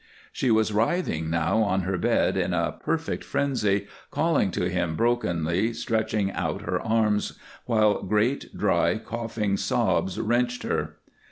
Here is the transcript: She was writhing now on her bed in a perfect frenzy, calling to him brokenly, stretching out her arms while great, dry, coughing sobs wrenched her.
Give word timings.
She 0.33 0.49
was 0.49 0.73
writhing 0.73 1.29
now 1.29 1.57
on 1.59 1.81
her 1.81 1.95
bed 1.95 2.35
in 2.35 2.55
a 2.55 2.71
perfect 2.83 3.23
frenzy, 3.23 3.85
calling 4.09 4.49
to 4.49 4.67
him 4.67 4.95
brokenly, 4.95 5.73
stretching 5.73 6.31
out 6.31 6.63
her 6.63 6.81
arms 6.81 7.37
while 7.67 8.01
great, 8.01 8.57
dry, 8.57 8.97
coughing 8.97 9.57
sobs 9.57 10.19
wrenched 10.19 10.63
her. 10.63 10.95